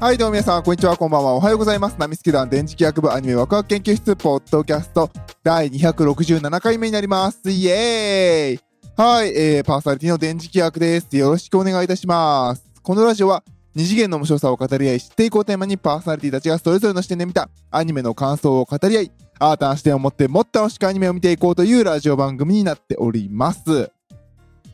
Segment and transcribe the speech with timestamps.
[0.00, 1.34] はい、どうも皆さん、こんにちは、こんばんは。
[1.34, 1.96] おはようございます。
[1.98, 5.10] ナミスケ団電磁気学部アニメワクワク研究室ポッドキャスト
[5.42, 7.50] 第267回目になります。
[7.50, 8.60] イエーイ
[8.96, 11.16] はい、えー、パーソナリティの電磁気学です。
[11.16, 12.62] よろしくお願いいたします。
[12.80, 13.42] このラジオは、
[13.74, 23.90] 二次元の面白さを語り合い、知っていこうテーマにパーソナリティたちがそれぞれの視点で見たアニメの感想を語り合い、新たな視点を持ってもっと楽しくアニメを見ていこうというラジオ番組になっております。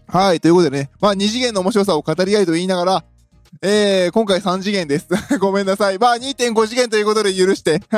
[0.07, 3.05] はい、ということでね、まあ二次元の面白さを語り合いと言いながら、
[3.63, 5.09] えー、今回3次元です。
[5.39, 5.99] ごめんなさい。
[5.99, 7.81] まあ2.5次元ということで許して。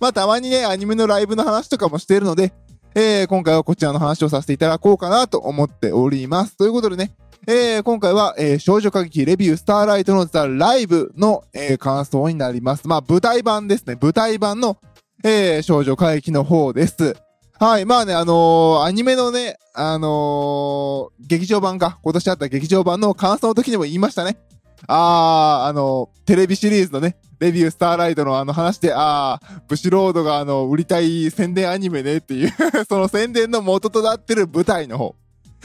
[0.00, 2.52] まあたまにね、アニメのライブの話とかもしているので、
[2.94, 6.56] えー、今回はこちらの話をさせていただこうかなと思っております。
[6.56, 7.12] ということでね、
[7.46, 12.86] えー、今回は、えー、少女歌劇レビュースターライトのザ・ライブの、えー、感想になります。
[12.86, 13.96] まあ舞台版ですね。
[14.00, 14.76] 舞台版の、
[15.24, 17.16] えー、少女歌劇の方です。
[17.62, 17.86] はい。
[17.86, 22.00] まあね、あのーアニメのね、あのー劇場版か。
[22.02, 24.36] 今年あった劇場版の感想の時にも言いましたね。
[24.88, 32.52] あー、あのーテレビシリーズのね、レビュースターライトのあの話で、あー、ブシロードがあの、売りたい宣伝アニメねっていう、
[32.88, 35.14] その宣伝の元となってる舞台の方。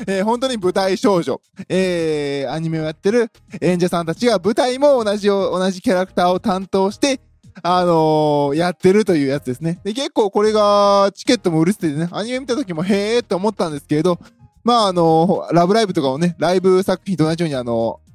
[0.06, 1.42] えー本当に舞台少女。
[1.68, 7.20] えー、アニメをやってる演者さんたちが舞台も同じを、同じキャラクターを担当して、
[7.64, 9.80] あのーやってるというやつですね。
[9.84, 14.20] で、結構これが、チケットも売れててね、アニメ見た時もへーって思ったんですけれど、
[14.64, 18.08] まああのーラブライブとかをね、ライブ作品と同じようにあのー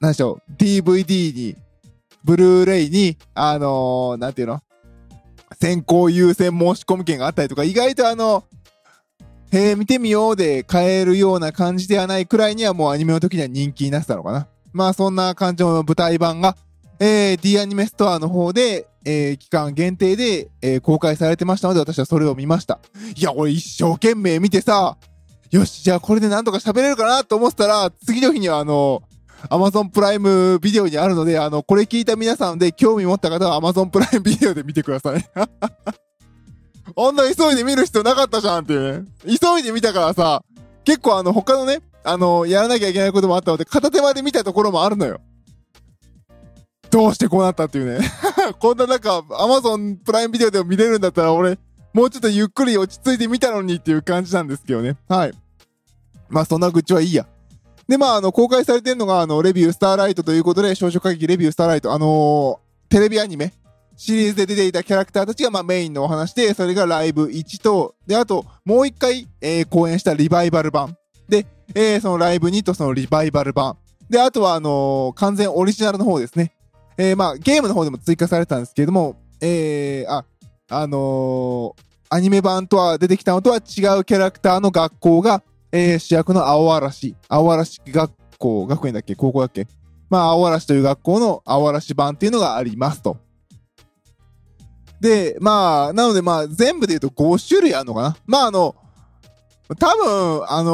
[0.00, 1.56] なんでしょう、DVD に、
[2.24, 4.60] ブルーレイに、あのーなんていうの？
[5.60, 8.44] 先行優先申し込み券があったりとか、意外とあの、
[9.50, 14.46] へー見てみようで買えるような感じではないくらいにはもうアニメの時には人気になってたのかな。
[14.72, 16.56] まあそんな感じの舞台版が、
[17.00, 22.80] えー、D アニメストアの方で、えー、期間限定で、えー公開されてましたので、私はそれを見ました。
[23.14, 24.96] いや、俺一生懸命見てさ、
[25.50, 29.02] よし、じゃあこれでなんとか喋れるかなと思ったら、次の日にはあの、
[29.48, 35.24] Amazon プライムビデオにあるので、あの、これ聞いた皆さんで興味持った方は Amazon プライムビデオで見てください。
[36.96, 39.08] あんな急いで見る必要なかったじゃんっていうね。
[39.24, 40.42] 急いで見たからさ、
[40.84, 45.20] 結構あの、他のね、あの、やらなきゃいけないこともあったので、片手まで見たところもあるのよ。
[46.90, 48.06] どうしてこうなったっていうね。
[48.58, 51.58] こんななんか、アマゾンプライムビデオでも見れるんだったら、俺、
[51.92, 54.96] もうちょっとゆっくり落ち着いて見たのにっていう感じなんですけどね。
[55.08, 55.32] はい。
[56.28, 57.26] まあ、そんな愚痴はいいや。
[57.86, 63.52] で、まあ、あの、公開されてるのが、あの、レビュースターライトということで、少女歌劇レビュースターライト、あのーテレビアニメ、
[63.98, 70.96] シリーズで出ていたキャラクターたちが、まあ、メインのお話で、それがライブ1と、で、あと、もう一回、えー公演したリバイバル版。
[71.28, 73.76] で、えーそのライブ2とそのリバイバル版。
[74.08, 76.54] で、あとは、あのー完全オリジナルの方ですね。
[76.98, 80.24] えーまあ、ゲームの方でも追加されたんですけれども、えー、あ、
[80.68, 87.14] あのーアニメ版とは出てきたのとは違うキャラクターの学校が、えー主役の青嵐。
[87.28, 89.14] 青嵐学校、学園だっけ？
[89.14, 89.66] 高校だっけ？
[90.08, 93.18] まあ、青嵐という学校の青嵐版っていうのがありますと。
[95.02, 98.16] で、まあ、なのでまあ、全部で言うと5種類あるのかな？
[98.26, 98.74] まあ、あの、
[99.76, 100.70] 多分、あの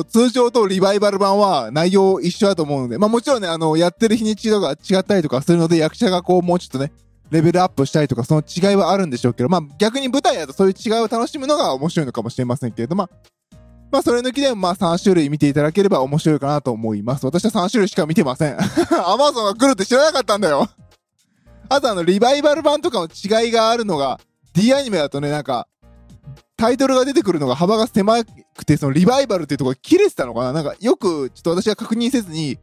[0.00, 6.92] ー通常とリバイバル版は内容一緒だと思うので、まあもちろんね、あの、やってる日にちとか違ったりとかするので、役者がこう、もうちょっとね、
[7.30, 13.10] レベルアップしたりとか、その違いはあるんでしょうけど、まあ逆に舞台だとそういう違いを楽しむのが面白いのかもしれませんけれど、まあ、
[13.92, 17.24] まあそれ抜きでもまあ3種類見ていただければ面白いかなと思います。
[17.24, 18.58] 私は3種類しか見てません。
[19.06, 20.68] アマゾンが来るって知らなかったんだよ。
[21.68, 24.20] あとあの、リバイバル版とかの違いがあるのが、
[24.52, 25.68] D アニメだとね、なんか、
[26.62, 32.56] タイトルが出てくるのが幅が狭くて、そのリバイバルっていうところが切れてたのかななんかよくちょっと私は確認せずに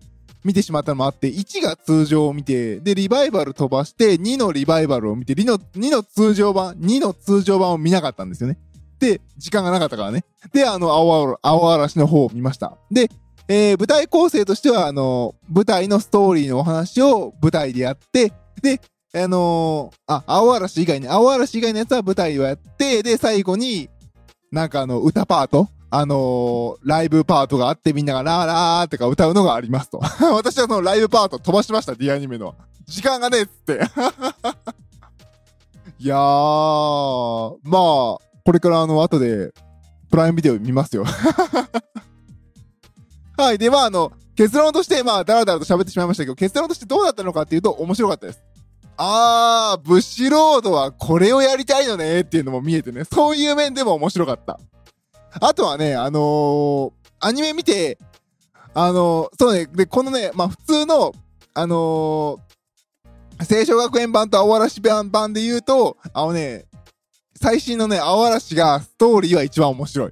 [0.45, 8.57] 見てしまったのもあって、1が通常を見て、で、リバイバル飛ばして、2のリバイバルを見て、2の、2の通常版、2の通常版を見なかったんですよね。
[8.99, 10.23] で、時間がなかったからね。
[10.53, 12.77] で、あの、青嵐青嵐の方を見ました。
[12.89, 13.11] で、
[13.49, 18.31] えー舞台構成としては、あの、舞台のストーリーのお話を舞台でやって、
[18.61, 18.79] で、
[19.12, 23.90] あのーあ、青嵐以外ね、青嵐以外のやつは舞台をやって、で、最後に、
[24.52, 30.00] なんかあの、歌パートあのーライブパートがあってみんながラーラーってか歌うのがありますと。
[30.34, 32.53] 私はそのライブパート飛ばしました、D アニメの。
[32.85, 33.82] 時間がねえっつって。
[35.97, 38.20] いやー、まあ、こ
[38.53, 39.52] れからあの、後で、
[40.12, 41.03] プライムビデオ見ますよ。
[43.38, 43.58] はい。
[43.58, 48.41] で、まあ、あの、結論として、まあ、だらだらと喋ってしまいましたけど、結論としてどうだったのかっていうと、面白かったです。
[49.01, 54.59] あー、ブッシュロードはこれをやりたいのねっていうのも見えてね、そういう面でも面白かった。
[55.40, 56.91] あとはね、あのー
[57.22, 57.97] アニメ見て、
[58.73, 61.13] あのーそうね、で、このね、まあ普通の、
[61.53, 66.66] あのー青少学園版と青嵐版版で言うと、あのね、
[67.41, 70.11] 最新のね、青嵐がストーリーは一番面白い。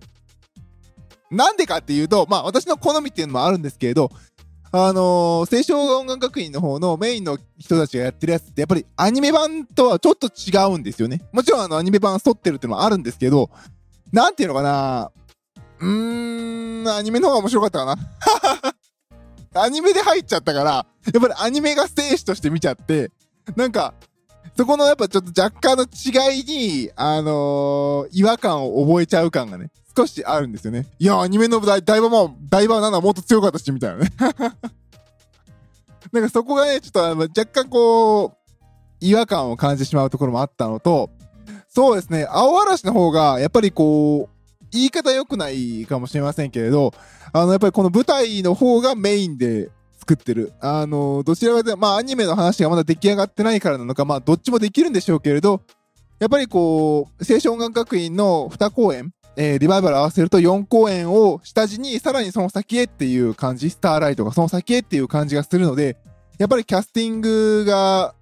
[1.30, 4.10] なんでかっていうと、まあ私の好みっていうのもあるんですけれど、
[4.86, 11.22] あのー、清少音楽学院の方のメインの人たちがやってるやつって、やっぱりアニメ版とはちょっと違うんですよね。
[11.32, 13.50] もちろんあのアニメ版沿ってるっていうのもあるんですけど、
[14.12, 15.12] なんていうのかな
[15.80, 17.98] うーん、アニメの方が面白かったかな。
[19.64, 20.86] アニメで入っちゃったから、や
[21.18, 23.12] っぱりアニメが聖史として見ちゃって、
[23.56, 23.94] なんか、
[24.56, 30.86] そこのやっぱちょっと若干の違いに、あのー、違和感を覚えちゃう感がね、少しあるんですよね。
[31.00, 34.12] いや、アニメの大大場も、大場なんだもっと強かったし、みたいなね。
[36.14, 38.32] なんかそこがね、ちょっと若干こう、
[39.00, 41.10] 違和感を感じてしまうところもあったのと、
[41.68, 46.94] そうですね、青嵐の方が、やっぱりこう、言い方良くないかもしれませんけれど、
[47.34, 50.54] あの、やっぱりこの舞台の方がメインで作ってる。
[50.60, 55.62] あの、どちらかというと、まあアニメの話がまだ出来上がってないからなのか、まあどっちもできるんでしょうけれど、
[56.20, 65.96] やっぱりこう、青少音楽学院の2公演、えー、リバイバル合わせると4公演を下地にさらにその先へっていう感じ、スターライトがその先へっていう感じがするので、
[66.40, 68.16] やっぱりキャスティングが、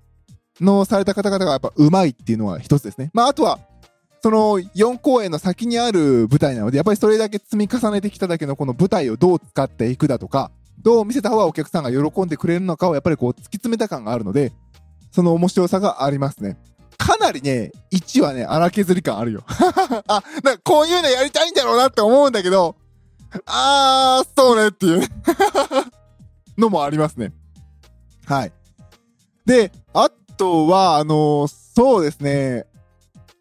[0.62, 3.12] のされた方々がやっぱ上手いっていうのは一つですね。
[3.14, 3.60] まああとは、
[4.22, 10.52] その4公演の先にある舞台なので、やっぱりそれだけ積み重ねてきただけのこの舞台をどう使っていくだとか、
[10.82, 14.52] どう見せた方がお客さんが喜んでくれるのかをやっぱりこう突き詰めた感があるので、
[15.12, 16.58] その面白さがありますね。
[16.98, 19.44] かなりね、1はね、荒削り感あるよ。
[20.08, 22.76] あ、なんかこういうのやりたいんだろうなって思うんだけど、
[23.46, 25.08] あー、そうねっていう
[26.58, 27.34] のもありますね。
[28.26, 28.54] はい。
[29.46, 32.66] で、あとは、あのー、そうですね、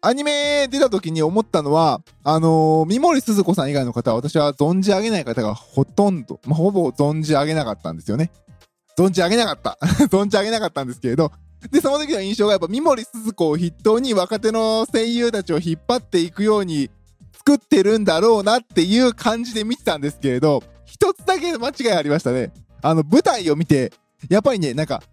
[0.01, 8.31] アニメ出た時に思ったのは、あのー、三森鈴子さん以外の方は私は存じ上げない方がほとんど、まあ、ほぼ存じ上げなかったんですよね。
[8.97, 9.77] 存じ上げなかった。
[10.05, 11.31] 存じ上げなかったんですけれど、
[11.71, 16.89] で、その時の印象がやっぱ三森鈴子を筆頭に若手の声優たちを引っ張っていくように
[17.33, 22.51] 作ってるんだろうなっていう感じで見てたんですけれど、一つだけ間違いありましたね。
[22.81, 23.91] あの、舞台を見て、
[24.29, 25.03] やっぱりね、なんか、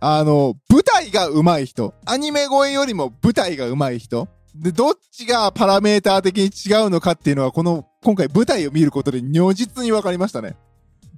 [0.00, 1.94] あの、舞台が上手い人。
[2.04, 4.28] アニメ声よりも舞台が上手い人。
[4.54, 10.56] で、どっちがパラメーター的に違うのかっていうのは、この、今回舞台を見ることで如実に分かりましたね。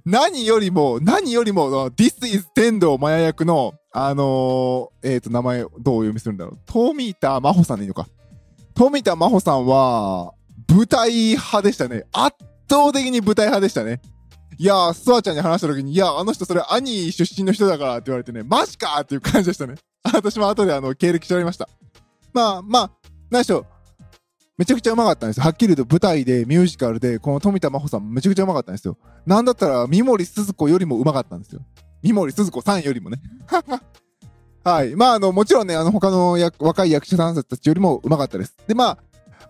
[0.05, 6.59] 何よりも、何よりも、This is 天童マヤ役の、あのー、えっ、ー、と、名前、どうお読みするんだろう。
[6.67, 8.07] トミータマホさんでいいのか。
[8.75, 10.35] トミータマホさんは、
[10.69, 12.05] 舞台派でしたね。
[12.11, 12.37] 圧
[12.69, 13.99] 倒的に舞台派でしたね。
[14.59, 19.73] いやー、スワちゃんに話した時に、いや、あの人それ兄出身の人だからって言われてね、マジかっていう感じでしたね。
[20.03, 21.67] 私も後であの、経歴調べました。
[22.33, 22.91] まあ、まあ、
[23.31, 23.65] 何でしろ、
[24.59, 25.43] めちゃくちゃうまかったんですよ。
[25.43, 28.95] はっきり言うと舞台でミュージカルで、この富田真帆さんめちゃくちゃうまかったんですよ。
[29.25, 31.61] なんだったら、三森鈴子よりもうまかったんですよ。
[32.07, 33.17] 三森鈴子さんよりもね。
[34.63, 34.95] はい。
[34.95, 38.55] まあ、あの、もちろんね、あの、他の若い役者さんたちよりもうまかったです。
[38.67, 38.97] で、まあ、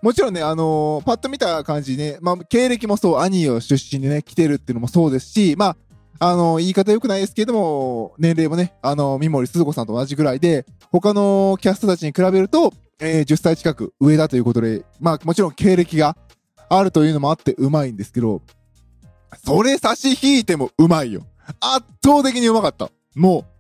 [0.02, 5.76] もちろんね、あのー、パッと見た感じね、まあ、経歴もそう、兄を出身でね、来てるっていうのもそうですし、ま
[6.20, 16.16] あ、あのー、言い方良くないですけども、年齢もね、あのー、三森鈴子さんと同じぐらいで、他のキャストたちに比べると、えー、10歳近く上だということで、まあ、もちろん経歴が
[16.70, 18.42] あるというのもあってうまいんですけど、
[19.46, 21.24] それ差し引いてもうまいよ。
[21.60, 22.90] 圧倒的にうまかった。
[23.16, 23.58] もう、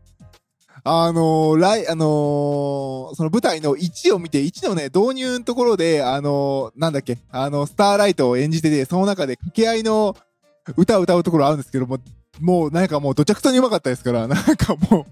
[0.83, 10.15] あのー、来、あのー、その舞台の1を見て、1のね、導入のところで、あのー、なんだっけ、あの、スターライトを演じてて、その中で掛け合いの
[10.77, 11.97] 歌を歌うところあるんですけども、
[12.39, 15.05] もうなんかもうどちゃくそにうまかったですから、 なんかもう、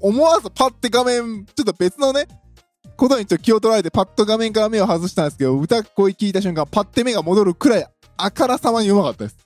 [0.00, 2.26] 思わずパッて画面、ちょっと別のね、
[2.96, 9.36] ことにちょっと気を取られてパッと画面から目を外したんですけど、歌声聞いた瞬間、パッて目が戻るくらい、あからさまにうまかったです。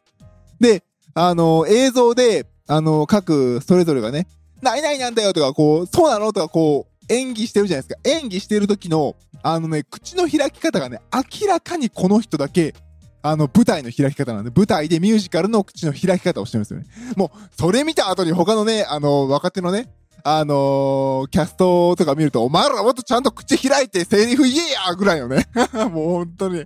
[0.61, 4.27] で、あの映像で、あの各それぞれがね、
[4.63, 6.33] ないないなんだよとか、こう、そうなの？
[6.33, 8.09] とか、こう、演技してるじゃないですか。
[8.09, 12.75] 演技してる時の、あのね、口の開き方がね、明らかにこの人だけ、
[13.23, 16.87] あの、舞台の開き方なんで、舞台でミュージカルの口の開き方をしてるんですよね。
[17.17, 19.89] もう、それ見た後に他のね、あの、若手のね、
[20.23, 24.57] あのー、キャストとか見ると、お前らもっとちゃんと口開いてセリフ言え
[24.89, 25.47] やぐらいのね。
[25.75, 26.65] もう本当に、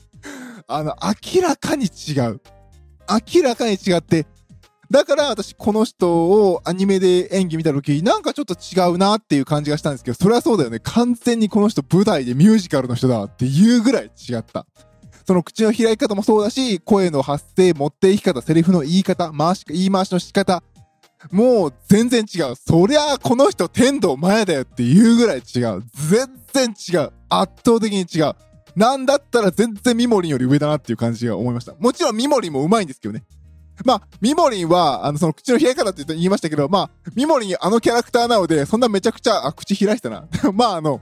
[0.66, 0.96] あの、
[1.34, 2.40] 明らかに違う。
[3.34, 4.26] 明らかに違って、
[4.90, 10.78] だから私この人をアニメで演技見た時なんかちょっと違うなっていう感じがしたんですけど、それはそうだよね。
[10.80, 14.66] 完全にこの人舞台でミュージカルの人だっていうぐらい違った。
[15.26, 20.62] その口の開き方もそうだし、声の発声、持っていき方、セリフの言い方、回し、言い回しの仕方、
[21.30, 22.54] もう全然違う。
[22.54, 25.82] そりゃあこの人天童前だよっていうぐらい違う。
[25.94, 27.12] 全然違う。
[27.30, 28.34] 圧倒的に違う。
[28.76, 31.74] なんだったら全然ミモリンより上だなっていう感じが思いました。
[31.78, 33.24] もちろんミモリンも上手いんですけどね。
[33.84, 40.26] まあ、ミモリンは、あの、その口の開き方って言いましたけど、まあ、ミモリンあのキャラクターなので、そんなめちゃくちゃ、あ、口開いたな。
[40.52, 41.00] まあ、あの、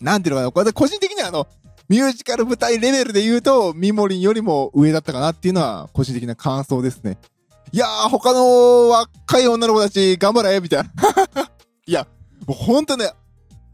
[0.00, 1.46] なんていうのかな、これ個人的にはあの、
[1.88, 7.18] ミュージカル舞台レベルで言うと、ミモリンよりも上だったかなっていうのは、個人的な感想ですね。
[7.72, 10.90] いやー、他の若い女の子たち頑張れみたいな。
[11.86, 12.06] いや、
[12.46, 13.10] もうほんとね、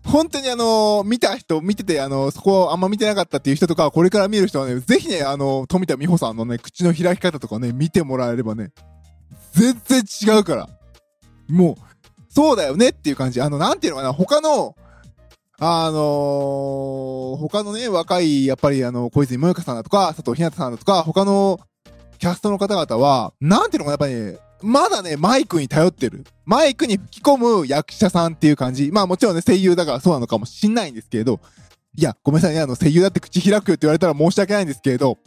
[0.05, 8.71] 本当にあの見た人、見てて、あのそこあんま見てなかったっていう人とか、これから見る人はね、ぜひね、あの富田美穂さんのね、口の開き方とかね、見てもらえればね、
[9.53, 10.69] 全然違うから。
[11.49, 11.77] もう、
[12.29, 13.41] そうだよねっていう感じ。
[13.41, 14.77] あの、なんていうのかな、他の、
[15.59, 21.61] あの、他のね、若い、やっぱりあの、小泉萌香さんだとか、佐藤ひなたさんだとか、他の
[22.19, 26.25] キャストの方々は、なんていうのかな、やっぱりね、まだね、マイクに頼ってる。
[26.47, 28.91] マイクに吹き込む役者さんっていう感じ。
[28.91, 31.41] まあもちろんね、声優だからそうなのかもしんないんですけれど、
[31.97, 35.19] いや、ごめんなさいね、あの、声優だって口開くよって言われたら申し訳ないんですけれど、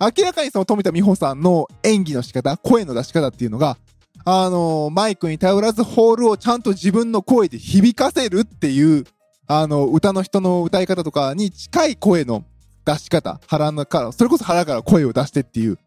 [0.00, 3.76] 明らかにその富田美穂さんの演技の仕方、声の出し方っていうのが、
[4.24, 9.04] あのー、マイクに頼らずホールをちゃんと自分の声で響かせるっていう、
[9.46, 12.44] あの、歌の人の歌い方とかに近い声の
[12.84, 15.78] 出し方、腹のから、それこそ腹から声を出してっていう、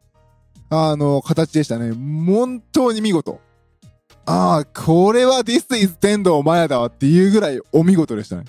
[0.75, 1.91] あの、形でしたね。
[1.91, 3.39] 本当に見事。
[4.25, 8.45] ああ、これは This is 天童マヤだわっていうぐらいお見事でしたね。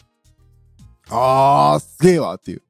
[1.10, 2.62] ああ、すげえわっていう。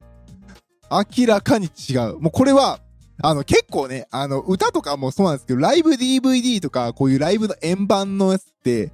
[0.91, 2.19] 明らかに違う。
[2.19, 2.79] もうこれは、
[3.21, 8.91] あの、結構ね、あの、歌とかもそうなんですけど、ライブ DVD とか、こういうライブの円盤のやつって、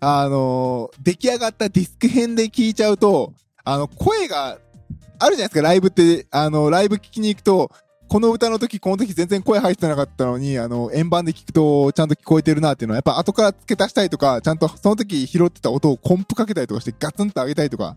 [0.00, 4.58] あの、出来上がったディスク編で聞いちゃうと、あの、声が、
[5.22, 7.70] あるじゃないですか、ライブって、あの、ライブ聞きに行くと、
[8.10, 17.96] この歌の時、この時全然声入ってなかったのに、あの、円盤で聞くとちゃんと聞こえてるなっていうのは、やっぱ後から付け足したりとか、ちゃんとその時拾ってた音をコンプかけたりとかしてガツンと上げたりとか、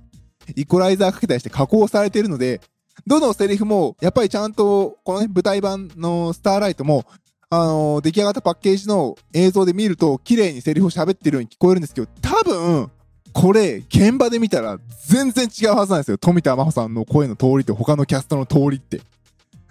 [0.56, 2.62] イコライザーかけたりして加工されてるので、
[3.08, 7.06] どのセリフも、やっぱりちゃんと、このね、舞台版のスターライトも、
[7.50, 12.92] あの、出来上がったパッケージの映像で見ると、綺麗にセリフを喋ってるように聞こえるんですけど、多分、
[13.34, 14.78] これ、現場で見たら
[15.08, 16.20] 全然違うはずなんですよ。
[16.20, 19.02] 富田真帆さんの声の通りと他のキャストの通りって。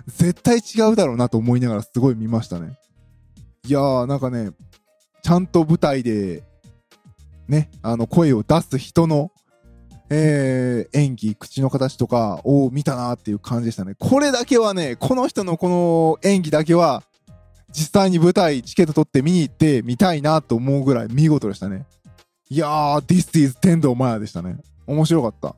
[0.06, 2.78] 絶対違うだろうなと思いながらすごい見ましたね。
[3.66, 4.50] いやー、なんかね、
[5.22, 6.42] ちゃんと舞台で、
[7.48, 9.30] ね、あの、声を出す人の、
[10.10, 13.94] えー、演技、口の形とかを見たなっていう感じでしたね。
[13.98, 17.02] これだけはね、この人のこの演技だけは、
[17.70, 21.86] 実際に舞台、チケット取って見に行ってみたいなと思うぐらい見事でしたね。
[22.50, 24.58] いやー、This is 天童マヤでしたね。
[24.86, 25.56] 面白かった。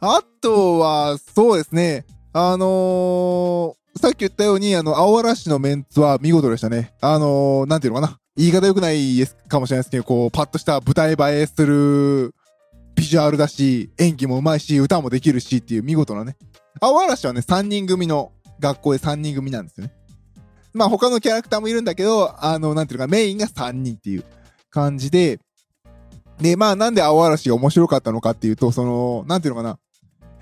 [0.00, 2.04] あとは、そうですね。
[2.38, 6.92] あのー、さっき言ったように、あの、青嵐のメンツは見事でしたね。
[7.00, 8.18] あのー、なんていうのかな。
[8.36, 12.34] 言い方良くないかもしれないですけど、こう、パッとした舞台映えする
[12.94, 16.36] ビジュアルだし、演技も上手いし、歌もできるしっていう見事なね。
[16.78, 19.94] 青嵐はね、3人組の学校で3人組なんですよね。
[20.74, 24.24] まあ他のキャラクターもいるんだけど、あの、なんていうか、メインが3人っていう
[24.68, 25.40] 感じで、
[26.38, 29.78] で、まあなんで青嵐が面白かったのかっていうと、その、なんていうのかな。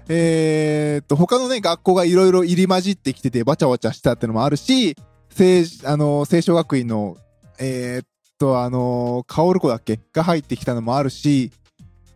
[0.09, 4.97] えー、っと、他のね、学校がいろいろ入り混じってきてて、バチャバチャしたってのもあるし、
[5.31, 7.17] 聖、あの、聖書学院の、
[7.59, 8.07] えー、っ
[8.39, 9.99] と、あの、カオルコだっけ？
[10.13, 11.51] が入ってきたのもあるし、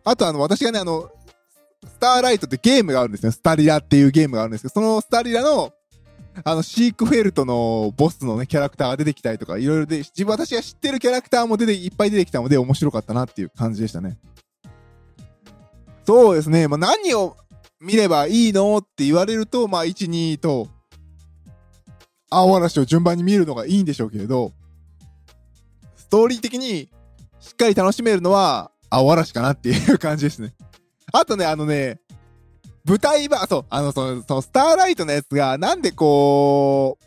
[0.03, 1.09] あとあの、私がね、あの、
[1.83, 3.31] スターライトってゲームがあるんですよ。
[3.31, 5.71] スタリラっていうゲームがあるんですけど、そのスタリラの、
[6.43, 14.17] あの、シークフェルトのボスのね、キャラクターが出てきたりとか、いろいろで、自分、私が知ってるキャラクターも出て、いっぱい出てきたので、面白かったなっていう感じでしたね。
[16.05, 16.67] そうですね。
[16.67, 17.35] まあ、何を
[17.81, 20.67] 見ればいいのって言われると、まあ、1、2と、
[22.29, 24.53] 青嵐を順番に見るのがいいんでしょうけれど、
[25.95, 26.89] ストーリー的に
[27.39, 30.53] しっかり楽しめるのは青嵐かなっていう感じですね。
[31.11, 31.99] あとね、あのね、
[32.85, 37.05] 舞台版、そう、あの、その、そのスターライトのやつが、なんでこう、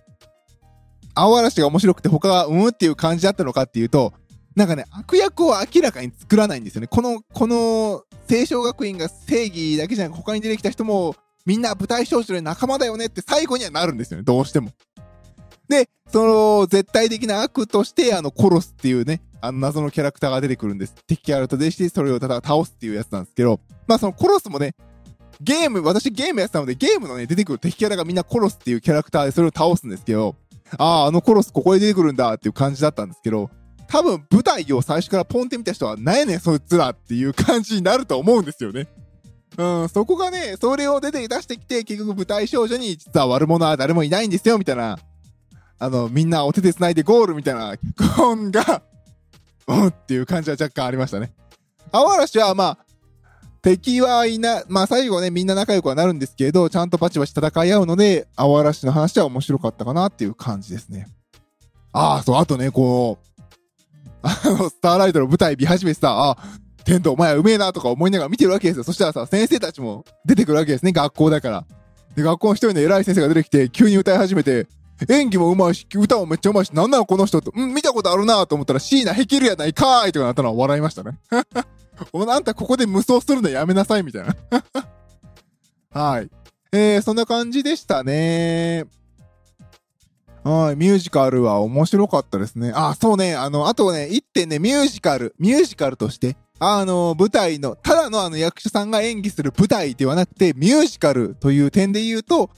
[1.14, 4.12] 青嵐が面白くて他がうんっていう感じだったのかっていうと、
[4.56, 6.86] なんかね、悪役を明らかに作らないんですよね。
[6.86, 8.02] この、この、
[8.32, 14.24] 清少学院が正義だけじゃなく他に出てきた人も、みんな舞台少女で仲間だよねって最後にはなるんですよね。
[14.24, 14.70] どうしても。
[15.68, 20.94] で、その、絶対的な悪として、あの、殺すっていうね、あの、謎のキャラクターが出てくるんです。
[21.06, 24.74] 敵キャラとでして、それをただ倒すっていうやつなんですけど、まあその殺すもね、
[25.42, 30.36] ゲーム、私ゲームやってたので、ゲームのね、出てくる敵キャラがみんな殺すっていうキャラクターでそれを倒すんですけど、
[30.78, 33.50] ああ、あの殺すここで出てくるんだっていう感じだったんですけど、
[33.92, 38.88] 多分舞台を最初からポンって見た人は、なんやねんそいつらっていう感じになると思うんですよね。
[39.58, 44.98] うん、そこがね、それを出て出してきて、結局舞台少女に、実は悪者は誰もいないんですよ、みたいな。
[45.78, 48.82] あの、みんなお手で繋いでゴールみたいな脚本が
[49.66, 51.34] うん っていう感じは若干ありましたね。
[51.90, 52.78] 青嵐は、まあ、
[53.60, 61.08] 敵はいな、まあ最後ね、みんな仲良くはなるんですけれど、ちゃんとバチバチ戦い合うので、青嵐の話は面白かったかなっていう感じですね。
[61.92, 63.31] ああ、そう、あとね、こう、
[64.22, 66.36] あの、スターライトの舞台見始めてさ、あ、
[66.84, 68.84] テントお前はうめえなとか思いながら見てるわけですよ。
[68.84, 71.64] そしたらさ、先生たちも出てくるわけですね、学校だから。
[72.14, 74.66] で、学校の一人の偉い先生が出てきて、急に歌い始めて、
[75.08, 81.18] 演技も上手いし、歌もめっちゃ上手いし、なんなのこの人と、うん、見たことあるなと思ったら椎名ヘキルやないかーいとかなったのは笑いましたね。
[82.12, 84.34] おあんたここで無双するのやめなさいみたいな。
[86.02, 86.30] はい。
[86.72, 88.86] えー、そんな感じでしたね。
[90.44, 92.72] はい、ミュージカルは面白かったですね。
[92.74, 102.50] あ、そうね、あの、あとね、一点ね、ミュージカル、ミュージカルとして、あの、舞台の、ただのあの役者さんが演技する舞台ではなくて、ミュージカルという点で言うと、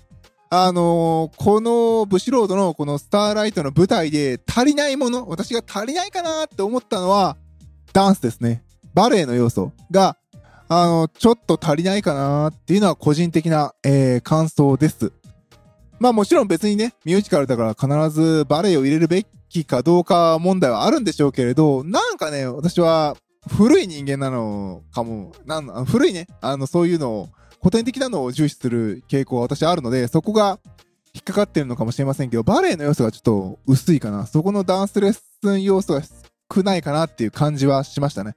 [0.48, 7.36] あのー、このブシロードのこのスターライトの舞台で足りないもの、私が足りないかなって思ったのは、
[7.92, 8.62] ダンスですね。
[8.94, 10.16] バレエの要素が、
[10.68, 15.12] あの、ちょっと足りないかなっていうのは個人的な、えー、感想です。
[16.04, 23.16] まあもちろん別にね、ミュージカルだから必ずバレエを入れるべきかどうか問題はあるんでしょうけれど、なんかね、私は
[23.48, 27.28] 古い人間なのかも、なん古いね、あの、そういうのを、
[27.60, 30.58] 古典的なのを重視する傾向は私あるので、そこが
[31.14, 34.26] 引っかかってるのかもしれませんけど、バレエの要素がちょっと薄いかな。
[34.26, 36.02] そこのダンスレッスン要素が
[36.54, 38.34] 少ないかなっていう感じはしましたね。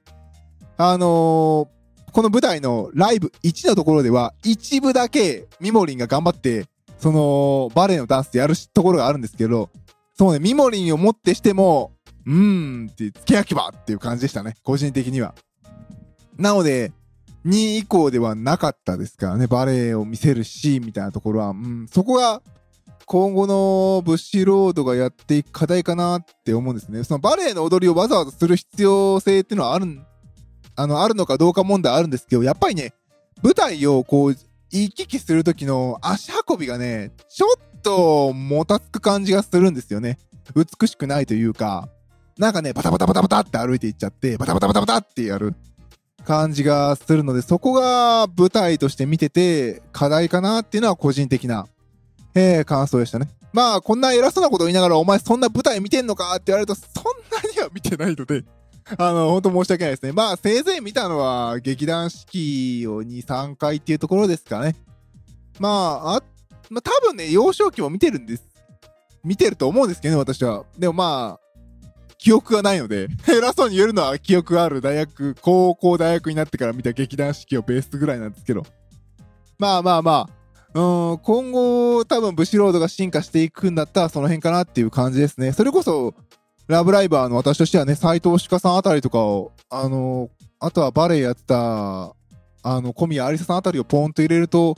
[0.78, 6.64] あのー、この舞台のライブ1のところでは、一部だけミモリンが頑張って、
[6.98, 9.70] その、バレエのダンスでやるところがあるんですけど、
[10.18, 11.92] そうね、ミモリンをもってしても、
[12.26, 14.56] うーんって、付け焼き場っていう感じでしたね。
[14.64, 15.34] 個人的には。
[16.36, 16.92] なので、
[17.46, 22.42] 2以降ではなかったですからね、バレエを見せるシーンみたいなところは、うん、そこが、
[23.06, 27.04] 今後のブッシュロードがやっていく課題かなって思うんですね。
[27.04, 29.86] そのバレエの踊りをわざわざする必要性っていうのはある、
[30.76, 32.92] あの、あるのかどうか問題あるんですけど、やっぱりね、
[33.42, 34.36] 舞台をこう、
[34.70, 40.18] 行き来する時の足運びがね、ちょっともたつく感じがするんですよね。
[40.54, 41.88] 美しくないというか、
[42.38, 45.54] なんかね、バタバタバタバタって歩いていっちゃって、バタバタバタバタってやる
[46.24, 51.66] 感じがするので、そこが舞台として見てて課題かなっていうのは個人的な、
[52.34, 53.28] えー、感想でしたね。
[53.52, 56.84] まあ、こんな偉そうなこと言いながら、お前そんな舞台見てんのかって言われると、そん
[57.42, 58.44] なには見てないので、
[58.96, 60.12] あの、本当申し訳ないですね。
[60.12, 64.74] まあ、せいぜい見たのは、劇団四季を2、3回っていうところですかね。
[65.58, 66.22] まあ、あ、
[66.70, 68.44] まあ、多分ね、幼少期も見てるんです。
[69.24, 70.64] 見てると思うんですけどね、私は。
[70.78, 71.48] でもまあ、
[72.18, 78.64] 記憶がないので、 偉そうに言えるのは記憶がある大学、高校大学になってから見た劇団四季をベースぐらいなんですけど。
[79.58, 80.38] まあまあまあ、
[80.74, 85.52] うん、今後多分ブシロードが進化していくんだったらその辺かなっていう感じですね。
[85.52, 86.14] それこそ、
[86.68, 90.28] ラブライバーの私としてはね、斎藤鹿さんあたりとかを、あの、
[90.60, 92.14] あとはバレエやってた、
[92.62, 94.76] あの、小宮有沙さんあたりをポンと入れると、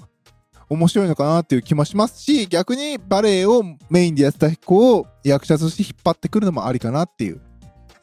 [0.68, 7.40] 面白いのかなっていう気もしますし、逆にバレエをメインでやってた子を役者として引っ張ってくるのもありかなっていう、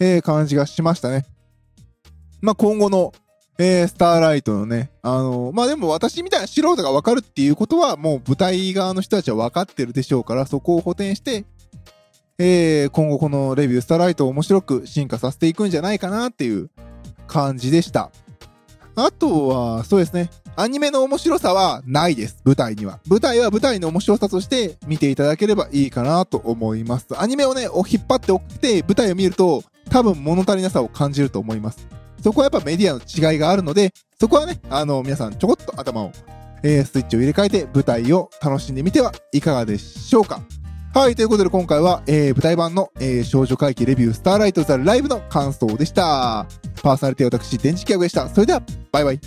[0.02, 1.26] えー、感じがしましたね。
[2.42, 3.14] まあ、今後の、
[3.58, 11.46] えー、スターライトのね、あのー、まあ、でも私みたいな素人がわかるっていうことは、もう舞台側の人たちは分かってるでしょうから、そこを補填して、
[12.40, 16.70] えー、今後このレビュースターライトを面白く進化させていくんじゃないかなっていう
[17.26, 18.12] 感じでした。
[18.96, 20.30] あとは、そうですね。
[20.56, 22.42] アニメの面白さはないです。
[22.44, 23.00] 舞台には。
[23.08, 27.08] 舞台は舞台の面白さとして見ていただければいいかなと思います。
[27.16, 31.88] アニメをね、引っ張っておくて舞台を見ると多分物足りなさを感じると思います。
[32.24, 36.12] そこはやっぱメディアの違いがあるので、そこはね、あの、皆さんちょこっと頭を、
[36.64, 40.42] えー、スイッチを入れ替えて舞台を楽しんでみてはいかがでしょうか。
[40.98, 46.48] はい、ということで今回は、えー、舞台版の、えー、少女会議レビュースターライトザライブの感想でした。
[46.82, 48.28] パーソナリティ私、電磁気役でした。
[48.28, 49.20] それでは、バイバイ。